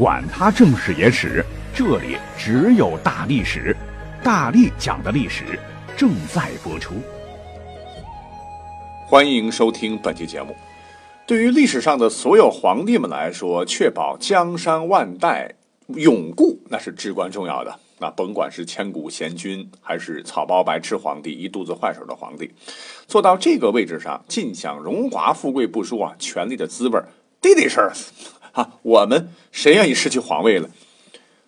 [0.00, 1.44] 管他正史野史。
[1.74, 3.76] 这里只有大历史，
[4.24, 5.44] 大力讲的历史
[5.94, 6.94] 正在播出。
[9.06, 10.56] 欢迎收听本期节目。
[11.26, 15.54] 对于历史上的所有皇帝们来说，确保江山万代
[15.88, 17.78] 永固，那是至关重要的。
[17.98, 22.50] 那甭管是千古贤君，还是草包白痴皇帝、一肚子坏水的皇帝，
[23.06, 26.98] 做到这个位置上，尽享荣华富贵不说啊，权力的滋味
[27.42, 27.90] 得得是
[28.52, 30.68] 啊，我们谁愿意失去皇位了？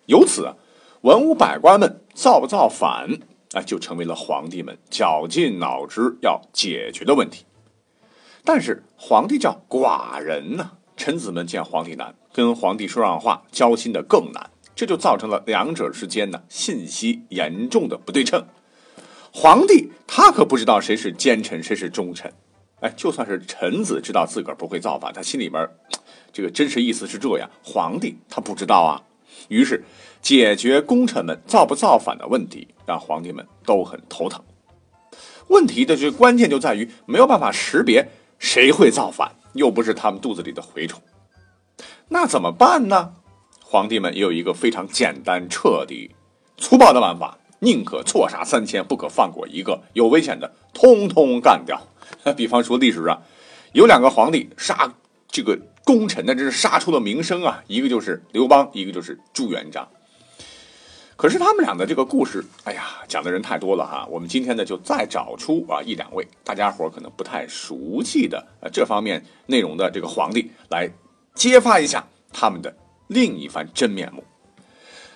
[0.05, 0.53] 由此，
[1.01, 3.19] 文武百官们造不造反，
[3.53, 7.45] 啊，就成为了皇帝们绞尽脑汁要解决的问题。
[8.43, 18.45] 但是，皇帝叫寡人呢，臣子们见皇帝难，跟皇帝说上话交心的更难，这就造成了两者之间呢信息严重的不对称。
[19.31, 22.31] 皇帝他可不知道谁是奸臣，谁是忠臣。
[22.81, 25.67] 哎，就算是臣子知道自个儿不会造反，他心里边
[26.33, 29.01] 这个真实意思是这样，皇帝他不知道啊。
[29.47, 29.83] 于是，
[30.21, 34.43] 解决功臣们造不造反的问题，让皇帝们都很头疼。
[35.47, 41.01] 问题的这关键就在于没有办法识别谁会造反，又不是他们肚子里的蛔虫。
[42.09, 43.13] 那怎么办呢？
[43.61, 46.15] 皇帝们也有一个非常简单、彻底、
[46.57, 49.81] 粗暴的办法：宁可错杀三千，不可放过一个。
[49.93, 51.81] 有危险的，通通干掉。
[52.37, 53.21] 比方说，历史上
[53.73, 54.93] 有两个皇帝杀
[55.33, 55.59] 这个。
[55.85, 57.61] 功臣呢，这是杀出了名声啊！
[57.67, 59.85] 一个就是刘邦，一个就是朱元璋。
[61.17, 64.07] 可是他们俩的这个故事，哎呀，讲的人太多了哈。
[64.09, 70.89] 我们今天呢，就再找出啊一两位大家伙可能不太熟悉的这方面内容的这个皇帝，来
[71.35, 72.73] 揭发一下他们的
[73.07, 74.23] 另一番真面目。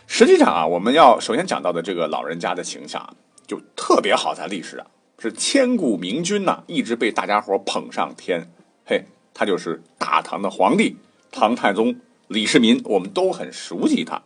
[0.05, 3.15] 实际上啊，我们要首先讲到的这个老人家的形象啊，
[3.47, 8.51] 就特别好，在历史啊是千古明君呐，一直被大家伙捧上天，
[8.85, 9.05] 嘿。
[9.39, 10.97] 他就是大唐的皇帝，
[11.31, 11.95] 唐太宗
[12.27, 14.23] 李世民，我们都很熟悉他。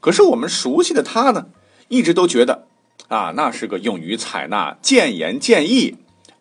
[0.00, 1.46] 可是我们熟悉的他呢，
[1.88, 2.66] 一直都觉得
[3.08, 5.96] 啊，那是个勇于采纳谏言建议，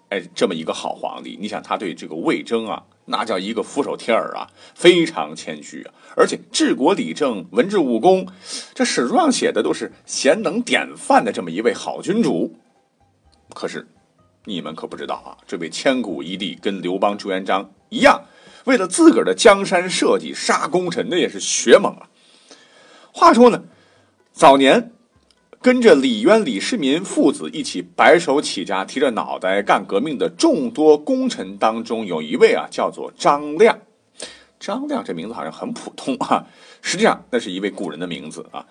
[0.10, 1.38] 哎，这么一个好皇帝。
[1.40, 8.28] 你想，他对这个魏征啊，那叫一个俯首帖耳啊，非常谦虚啊，而且治国理政、文治武功，
[8.74, 12.54] 这史书上写的都是贤能典范的这么一位好君主。
[13.54, 13.88] 可是。
[14.48, 18.24] 你们可不知道啊，这位千古一帝跟刘邦、朱元璋一样，
[18.64, 22.08] 为了自个儿的江山社稷杀功臣，那也是血猛啊。
[23.12, 23.66] 话说呢，
[24.32, 24.94] 早年
[25.62, 33.78] 跟着李渊、李世民父子一起白手起家、提着脑袋干革命的众多功臣当中，有一位啊，叫做张亮。
[34.58, 36.48] 张亮这名字好像很普通啊，
[36.82, 38.66] 实际上那是一位古人的名字啊。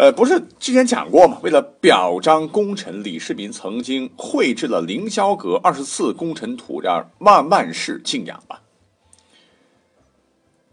[0.00, 1.38] 呃，不是之前讲过吗？
[1.42, 8.62] 为了表彰功臣，李世民曾经绘制了凌霄阁二十四功臣图，让万万世敬仰吧。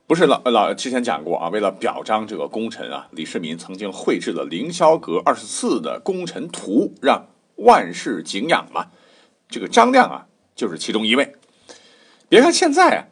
[0.08, 1.50] 不是老老之前讲过啊？
[1.50, 7.28] 为了表彰这个功臣啊，李世民曾经绘制了凌霄阁二十四的功臣图，让
[7.58, 8.88] 万世敬仰嘛。
[9.50, 11.36] 这个张亮啊，就是其中一位。
[12.30, 13.04] 别看现在啊。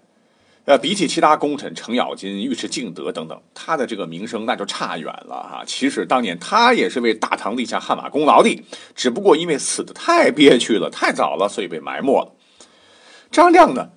[0.65, 5.63] 呃，比起其他功臣程咬金、尉迟敬德等等，他的这个名声那就差远了哈。
[5.63, 8.63] 其实当年他也是为大唐立下汗马功劳的，
[8.95, 12.31] 只不过因为死的太憋屈了、太早了，所以被埋没了。
[13.29, 13.89] 张亮呢，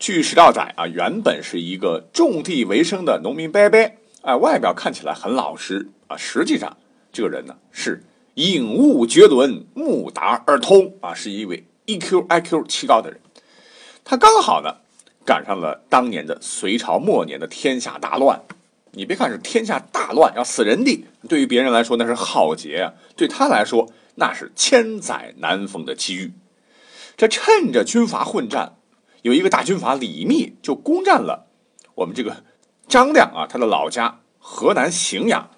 [0.00, 3.78] 据史料载啊，原本是一个种地为生的农民伯伯，
[4.22, 6.76] 哎，外表看起来很老实啊，实际上
[7.12, 8.02] 这个人呢是
[8.34, 13.20] 颖悟绝伦、目达而通啊，是一位 EQ、IQ 奇高的人。
[14.04, 14.74] 他刚好呢。
[15.28, 18.40] 赶上了当年的隋朝末年的天下大乱，
[18.92, 26.32] 你别看是天下大乱要死人的，对于别人来说那是浩劫啊，对他来说那是千载难逢的机遇。
[27.14, 28.76] 这趁着军阀混战，
[29.20, 31.48] 有一个大军阀李密就攻占了
[31.96, 32.42] 我们这个
[32.88, 35.50] 张亮啊他的老家河南荥阳。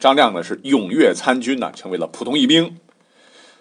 [0.00, 2.76] 张亮呢是踊跃参军呢，成为了普通一兵，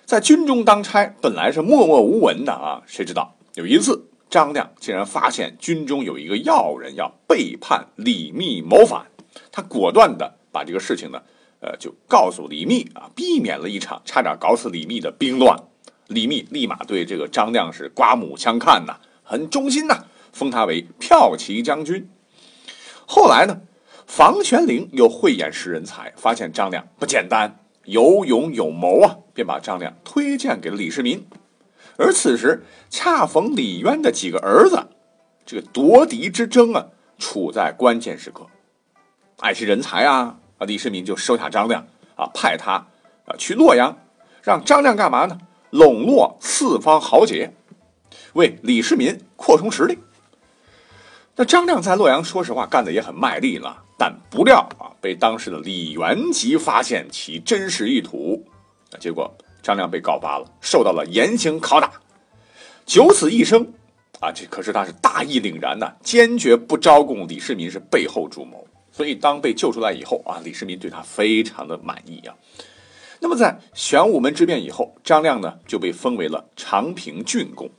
[0.05, 4.07] 在军中当差，本来是默默无闻的啊，谁知道有一次。
[4.31, 9.05] 张亮竟然发现军中有一个要人要背叛李密谋反，
[9.51, 11.21] 他果断的把这个事情呢，
[11.59, 15.59] 呃，就告诉李密啊，避免了一场差点搞死李密的兵乱。
[16.07, 22.09] 李密立马对这个张亮是刮目相看呐，很忠心呐，封他为骠骑将军。
[23.05, 23.59] 后来呢，
[24.07, 31.27] 房玄龄又慧眼识人才，发现张亮不简单，有勇有谋啊，便把张亮推荐给了李世民。
[32.01, 34.87] 而此时恰逢李渊的几个儿子，
[35.45, 36.87] 这个夺嫡之争啊，
[37.19, 38.47] 处在关键时刻。
[39.37, 42.87] 爱惜人才啊，啊，李世民就收下张亮啊，派他
[43.25, 43.95] 啊去洛阳，
[44.41, 45.37] 让张亮干嘛呢？
[45.69, 47.53] 笼络四方豪杰，
[48.33, 49.99] 为李世民扩充实力。
[51.35, 58.43] 那张亮在洛阳，说实话干的也很卖力了，但不料啊，被当时的李元吉发现其真实意图，
[58.91, 59.31] 那结果
[59.61, 61.91] 张亮被告发了，受到了严刑拷打，
[62.85, 63.73] 九死一生。
[64.19, 68.67] 啊，这可是他是大义凛然呐，坚决不招供李世民是背后主谋。
[68.91, 72.35] 所以当被救出来以后啊，李世民对他非常的满意啊。
[73.19, 77.69] 那么在玄武门之变以后，张亮呢就被封为了长平郡公。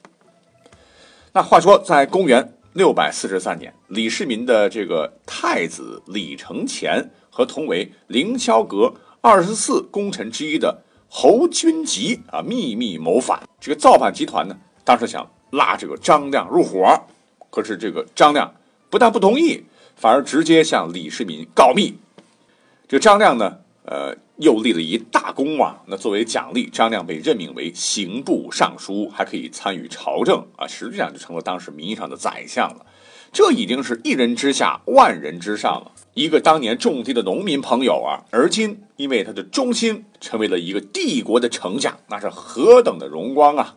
[1.33, 10.83] 那话说，在公元六百四十三年，李世民的这个太子李承乾和同为凌霄阁二十四功臣之一的
[11.15, 13.39] 侯君集啊，秘密谋反。
[13.61, 16.89] 这个造反集团呢，当时想拉这个张亮入伙，
[17.51, 18.55] 可是这个张亮
[18.89, 19.63] 不但不同意，
[19.95, 21.99] 反而直接向李世民告密。
[22.89, 24.17] 这个张亮呢，呃。
[24.39, 25.83] 又立了一大功啊！
[25.87, 30.67] 那作为奖励，张亮被任命为刑部尚书，还可以参与朝政啊！
[30.67, 32.85] 实际上就成了当时名义上的宰相了。
[33.33, 35.93] 这已经是一人之下，万人之上了。
[36.13, 43.77] 一个当年种地的农民朋友啊，而今因为他的忠心，成为了一个帝国的丞相，那是何等的荣光啊！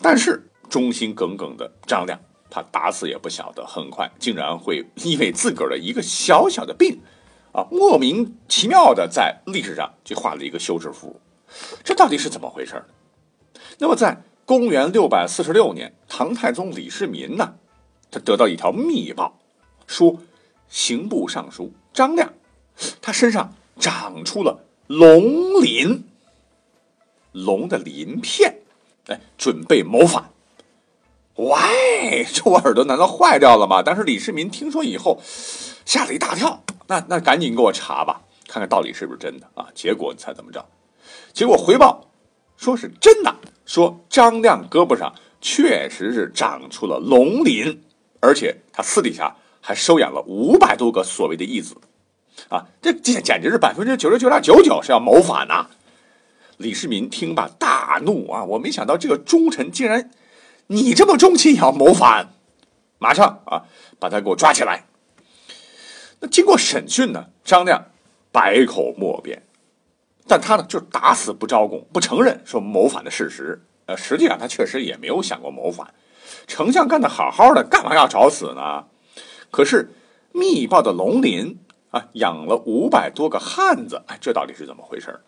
[0.00, 6.98] 但是忠心耿耿的张亮，他打死也不晓得，很快竟然会因为自个儿的一个小小的病。
[7.52, 11.20] 啊，莫名其妙的在历史上就画了一个休止符，
[11.84, 12.82] 这到底是怎么回事
[13.78, 17.56] 那么，在公元六百四十六年，唐太宗李世民呢，
[18.10, 19.38] 他得到一条密报，
[19.86, 20.18] 说
[20.68, 22.32] 刑部尚书张亮，
[23.00, 26.04] 他身上长出了龙鳞，
[27.32, 28.60] 龙的鳞片，
[29.06, 30.30] 哎，准备谋反。
[31.36, 33.82] 喂，这我耳朵难道坏掉了吗？
[33.82, 35.20] 当时李世民听说以后，
[35.84, 36.62] 吓了一大跳。
[36.88, 39.68] 那那赶紧给我查吧，看看到底是不是真的啊？
[39.74, 40.66] 结果你猜怎么着？
[41.32, 42.10] 结果回报
[42.56, 43.34] 说是真的，
[43.64, 47.82] 说张亮胳膊上确实是长出了龙鳞，
[48.20, 51.74] 而且他私底下还收养了五百多个所谓的义子，
[52.48, 55.68] 啊，这这简直是百分之九十九点九九是要谋反呐！
[56.58, 58.44] 李世民听罢大怒啊！
[58.44, 60.10] 我没想到这个忠臣竟然
[60.66, 62.34] 你这么忠心也要谋反，
[62.98, 63.64] 马上啊
[63.98, 64.84] 把他给我抓起来。
[66.20, 67.86] 那经过审讯呢，张亮
[68.30, 69.42] 百口莫辩，
[70.28, 73.62] 但他呢就打死不招供，不承认说谋反的事实。
[73.86, 75.94] 呃，实际上他确实也没有想过谋反，
[76.50, 78.86] 丞相干的好好的，干嘛要找死呢？
[79.52, 79.88] 可是
[80.32, 81.60] 密报的龙鳞
[81.92, 85.20] 啊，养了五百多个汉子，哎，这到底是怎么回事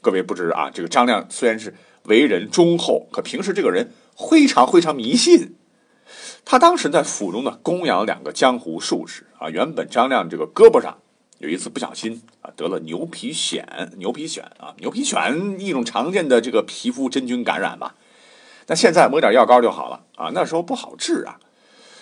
[0.00, 1.74] 各位不知啊，这个张亮虽然是
[2.04, 5.56] 为人忠厚，可平时这个人非常非常迷信。
[6.46, 9.50] 他当时在府中呢，供养两个江湖术士啊。
[9.50, 10.96] 原本张亮这个胳膊上
[11.38, 13.62] 有一次不小心啊，得了牛皮癣。
[13.98, 17.94] 牛皮癣啊，牛皮癣一种常见的这个皮肤真菌感染吧。
[18.66, 20.30] 那现在抹点药膏就好了啊。
[20.32, 21.38] 那时候不好治啊。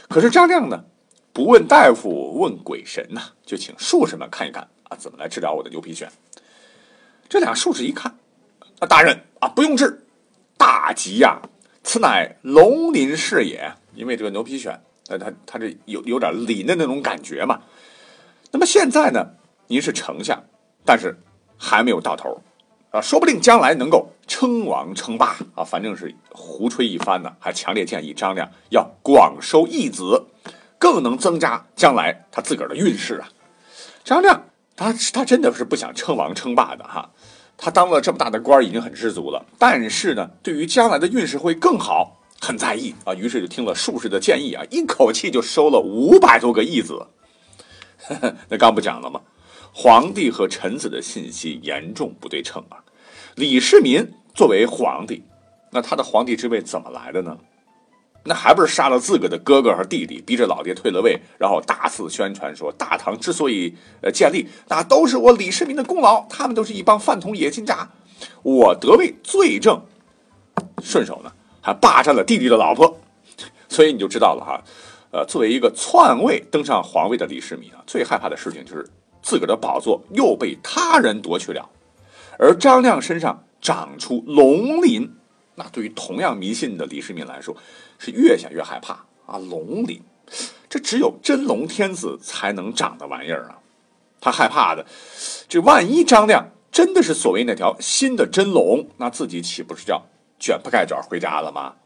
[0.08, 0.84] 可是张亮呢，
[1.32, 6.06] 不问大夫，问鬼神呐，就请术士们看一看啊，怎么来治疗我的牛皮癣。
[7.28, 8.14] 这俩术士一看，
[8.78, 10.04] 啊，大人啊，不用治，
[10.58, 11.40] 大吉呀，
[11.82, 13.72] 此乃龙鳞是也。
[13.94, 17.62] 因为这个牛皮癣，呃，它它这有有点鳞的那种感觉嘛。
[18.50, 19.30] 那么现在呢，
[19.66, 20.44] 您是丞相，
[20.84, 21.16] 但是
[21.56, 22.42] 还没有到头
[22.90, 24.11] 啊，说不定将来能够
[24.42, 25.62] 称王称霸啊。
[25.62, 30.26] 反正是胡吹一番呢，还强烈建议张亮要广收义子，
[30.78, 33.28] 更能增加将来他自个儿的运势啊。
[34.02, 37.10] 张亮他他真的是不想称王称霸的哈，
[37.56, 42.18] 他当了这么大的官已经很知足了，但是呢，对于将来的运势会更好。
[42.40, 47.06] 很在意啊，于是就听了术士的建议啊，一口气就收了五百多个义子。
[48.50, 49.20] 那刚不讲了吗？
[49.72, 52.82] 皇帝和臣子的信息严重不对称啊。
[53.36, 55.22] 李世民作为皇帝，
[55.70, 57.36] 那他的皇帝之位怎么来的呢？
[58.24, 67.90] 那还不是杀了自个的哥哥和弟弟，逼着老爹退了位，然后大肆宣传说大唐之所以呃建立，那都是我李世民的功劳，他们都是一帮饭桶野心家，
[68.42, 69.82] 我得位罪证，
[70.82, 71.32] 顺手呢。
[71.64, 72.98] 还霸占了弟弟的老婆，
[73.68, 74.60] 所以你就知道了哈。
[75.12, 78.84] 呃，作为一个篡位登上皇位的李世民啊，最害怕的事情就是
[79.22, 81.68] 自个的宝座又被他人夺去了。
[82.36, 85.08] 而张亮身上长出龙鳞，
[85.54, 87.56] 那对于同样迷信的李世民来说，
[87.98, 89.38] 是越想越害怕啊！
[89.38, 90.02] 龙鳞，
[90.68, 93.58] 这只有真龙天子才能长的玩意儿啊！
[94.20, 94.84] 他害怕的，
[95.48, 100.02] 这万一张亮真的是所谓那条新的真龙，那自己岂不是要
[100.40, 101.76] 卷铺盖卷回家了吗？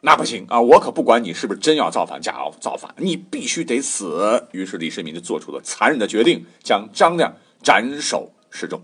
[0.00, 0.60] 那不行啊！
[0.60, 4.48] 我可不管你是不是真要造反，假要造反，你必须得死。
[4.50, 8.82] 于是李世民就做出了残忍的决定，将张亮斩首示众。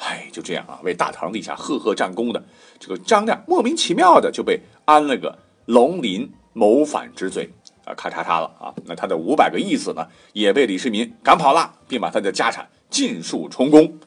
[0.00, 2.44] 哎，就这样啊，为大唐立下赫赫战功的
[2.78, 7.50] 这个张亮，莫名其妙的就被安了个龙鳞谋反之罪
[7.84, 8.74] 啊，咔嚓嚓了啊！
[8.86, 13.98] 那他的五百个义子呢，也被李世民赶跑了，并把他的家产尽数充公。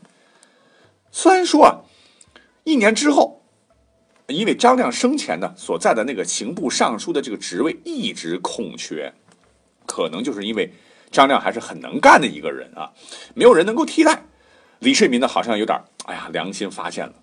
[1.11, 1.81] 虽然说啊，
[2.63, 3.39] 一年之后。
[4.27, 9.13] 因为张亮生前呢所在的那个刑部尚书的这个职位一直空缺，
[9.85, 10.73] 可能就是因为
[11.11, 12.93] 张亮还是很能干的一个人啊，
[13.35, 14.25] 没有人能够替代。
[14.83, 17.13] 李世民呢好像有点哎呀良心发现了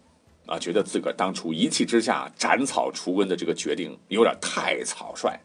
[0.46, 5.38] 啊，觉得自个儿当初一气之下斩草除根的这个决定有点太草率，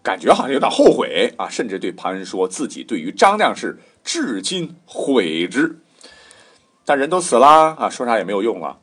[0.00, 5.76] 感觉好像有点后悔啊，甚至对旁人说自己对于张亮是至今悔之。
[6.84, 8.78] 但人都死了啊，说啥也没有用了。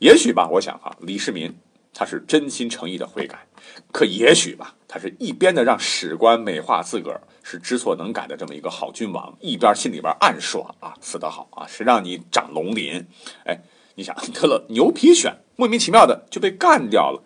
[0.00, 1.56] 也许吧，我想啊，李世民
[1.94, 3.46] 他是真心诚意的悔改，
[3.92, 13.06] 可也许吧，他是一边的让史官美化自个儿是知错能改的这么一个好君王，一边心里边暗爽啊，死得好啊，谁让你长龙鳞？
[13.44, 13.60] 哎，
[13.94, 17.22] 你想得了牛皮癣，莫名其妙的就被干掉了，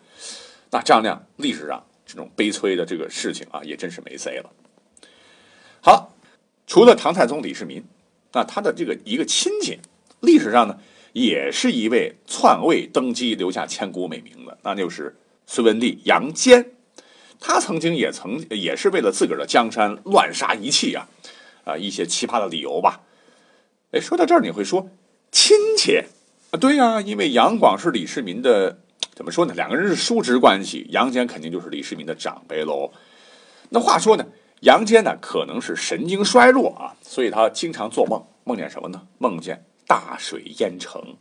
[0.70, 4.50] 那张亮历史上这种悲催的这个事情啊，也真是没谁了。
[5.80, 6.14] 好，
[6.66, 7.84] 除了唐太宗李世民，
[8.32, 9.78] 那他的这个一个亲戚，
[10.20, 10.78] 历史上呢？
[11.12, 15.16] 也是一位篡位登基留下千古美名的，那就是
[15.46, 16.73] 隋文帝杨坚。
[17.46, 21.06] 他曾经也曾也是为了自个儿的江山乱杀一气啊，
[21.64, 23.02] 啊一些奇葩的理由吧。
[23.90, 24.88] 哎，说到这儿你会说
[25.30, 25.98] 亲戚
[26.50, 26.56] 啊？
[26.58, 28.78] 对呀，因为杨广是李世民的，
[29.14, 29.52] 怎么说呢？
[29.54, 32.90] 两个人是叔侄关系，杨坚肯定就是李世民的长辈喽。
[33.68, 34.24] 那话说呢，
[34.60, 39.02] 杨坚呢可能是神经衰弱啊，所以他经常做梦，梦见什么呢？
[39.18, 39.66] 梦见。
[39.86, 41.14] 大水淹城，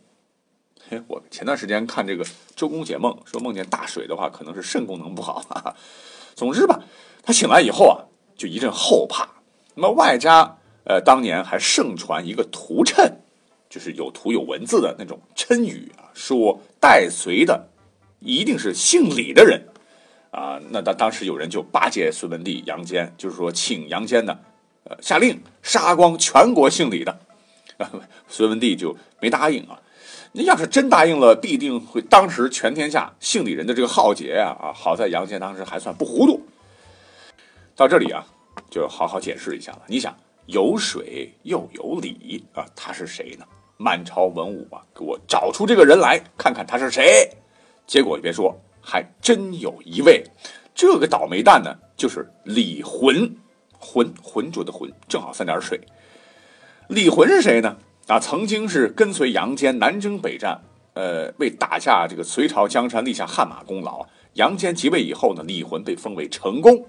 [0.89, 2.25] 嘿，我前段时间看这个
[2.55, 5.39] 周公解梦，说梦见大水的话，可能是肾功能不好。
[5.49, 5.75] 哈哈。
[6.35, 6.79] 总之吧，
[7.23, 8.03] 他醒来以后啊，
[8.35, 9.29] 就一阵后怕。
[9.75, 13.11] 那么外加呃，当年还盛传一个图谶，
[13.69, 17.69] 就是有图有文字的那种谶语啊，说带隋的
[18.19, 19.69] 一定是姓李的人
[20.31, 20.59] 啊。
[20.69, 24.37] 那当当时有人就巴结隋文帝杨坚，就是说请杨坚呢，
[24.83, 27.17] 呃，下令杀光全国姓李的。
[28.27, 29.79] 隋文帝就没答应啊！
[30.35, 34.57] 那要是真答应了，必定会当时全天下姓李人的这个浩劫啊！
[34.59, 36.41] 啊，好在杨坚当时还算不糊涂。
[37.75, 38.25] 到这里啊，
[38.71, 39.83] 就好好解释一下了。
[39.85, 43.45] 你想，有水又有李啊，他是谁呢？
[43.77, 47.29] 满朝文武啊，给我找出这个人来，看看他是谁。
[47.85, 50.23] 结果别说，还真有一位，
[50.73, 53.35] 这个倒霉蛋呢，就是李浑，
[53.77, 55.79] 浑浑浊的浑，正好三点水。
[56.87, 57.77] 李浑是谁呢？
[58.07, 60.61] 啊，曾经是跟随杨坚南征北战，
[60.93, 64.05] 呃，为打下这个隋朝江山立下汗马功劳。
[64.33, 66.85] 杨坚即位以后呢，李浑被封为成功。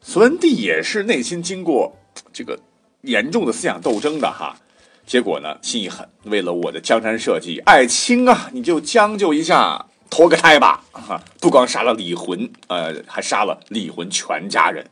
[0.00, 1.96] 隋文帝也是内心经过
[2.32, 2.58] 这个
[3.02, 4.56] 严重的思想斗争的哈，
[5.06, 10.84] 结果呢，心一狠，为了我的江山社稷，爱卿啊，你就将就一下，投个胎吧！
[10.92, 14.88] 哈，不光杀了李浑，呃，还杀了李浑全家人。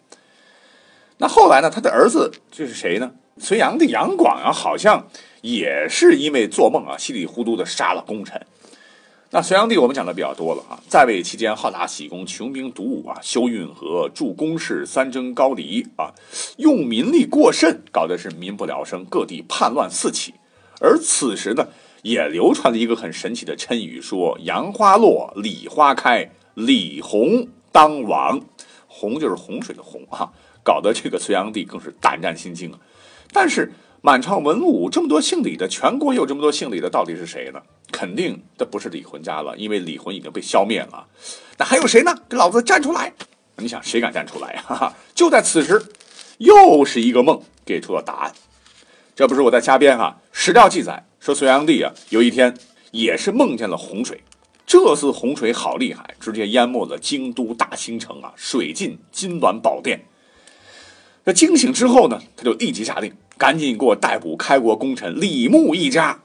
[1.18, 3.12] 那后来呢，他的儿子这是谁呢？
[3.38, 5.08] 隋炀帝杨广啊，好像
[5.42, 8.40] 也是因为做梦啊，稀里糊涂的杀了功臣。
[9.30, 16.14] 那隋炀帝我们讲的比较多了啊，在位期间好大喜功，穷兵黩武啊，修运河、筑工事、三征高丽啊，
[16.58, 20.34] 用民力过甚，搞得是民不聊生，各地叛乱四起。
[20.80, 21.66] 而此时呢，
[22.02, 28.40] 也流传了一个很神奇的谶语，说杨花落，李花开，李弘当王。
[28.86, 30.30] 洪就是洪水的洪啊，
[30.62, 32.78] 搞得这个隋炀帝更是胆战心惊啊。
[33.34, 37.60] 但是满朝文武这么多姓李的，全国有这么多姓李的，到底是谁呢？
[37.90, 41.04] 肯定这不是李浑家了，因为李浑已经被消灭了。
[41.58, 42.14] 那还有谁呢？
[42.28, 43.12] 给老子站出来！
[43.56, 44.94] 你想谁敢站出来呀？
[45.16, 45.82] 就在此时，
[46.38, 48.32] 又是一个梦给出了答案。
[49.16, 52.56] 这不是我在瞎编哈，史料记载说隋炀帝啊，有一天
[52.92, 54.22] 也是梦见了洪水。
[54.66, 60.04] 这次洪水好厉害，直接淹没了京都大兴城啊，水浸金銮宝殿。
[61.26, 66.22] 那惊醒之后呢，他就立即下令，赶紧给我逮捕开国功臣李牧一家。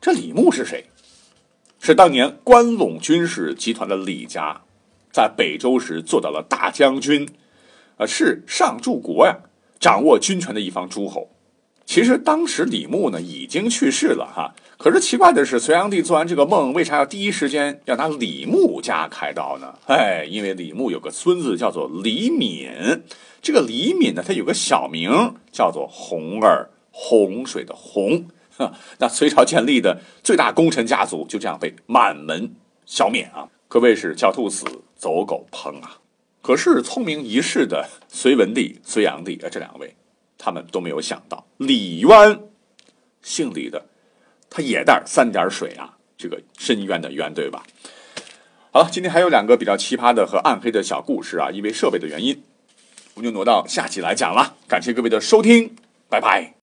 [0.00, 0.86] 这李牧是谁？
[1.80, 4.62] 是当年关陇军事集团的李家，
[5.12, 7.28] 在北周时做到了大将军，
[7.96, 9.38] 啊，是上柱国呀，
[9.78, 11.30] 掌握军权的一方诸侯。
[11.88, 19.74] 其实当时李牧呢已经去世了哈，可是奇怪的是，隋炀帝做完这个梦，为啥要第一时间要拿李牧家开刀呢？
[19.86, 22.68] 哎，因为李牧有个孙子叫做李敏，
[23.40, 28.26] 这个李敏呢，他有个小名叫做洪儿，洪水的洪。
[29.00, 32.54] 那隋朝建立的最大功臣家族就这样被满门
[32.84, 35.96] 消灭啊，可谓是狡兔死，走狗烹啊。
[36.42, 39.94] 可是聪明一世的隋文帝、隋炀帝啊，这两位。
[40.38, 42.40] 他们都没有想到，李渊，
[43.20, 43.84] 姓李的，
[44.48, 47.64] 他也带三点水啊，这个深渊的渊，对吧？
[48.70, 52.42] 好了，今天还有两个比较奇葩的和暗黑的小故事啊，因为设备的原因，
[53.14, 54.56] 我们就挪到下期来讲了。
[54.68, 55.74] 感谢各位的收听，
[56.08, 56.54] 拜拜。